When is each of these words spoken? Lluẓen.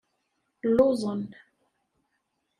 Lluẓen. 0.69 1.21